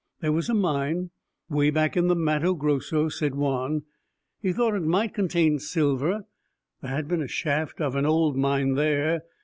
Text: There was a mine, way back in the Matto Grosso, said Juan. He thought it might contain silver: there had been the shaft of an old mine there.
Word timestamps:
There 0.19 0.31
was 0.31 0.49
a 0.49 0.55
mine, 0.55 1.11
way 1.47 1.69
back 1.69 1.95
in 1.95 2.07
the 2.07 2.15
Matto 2.15 2.55
Grosso, 2.55 3.07
said 3.07 3.35
Juan. 3.35 3.83
He 4.41 4.51
thought 4.51 4.73
it 4.73 4.81
might 4.81 5.13
contain 5.13 5.59
silver: 5.59 6.25
there 6.81 6.91
had 6.95 7.07
been 7.07 7.19
the 7.19 7.27
shaft 7.27 7.79
of 7.79 7.93
an 7.95 8.07
old 8.07 8.35
mine 8.35 8.73
there. 8.73 9.21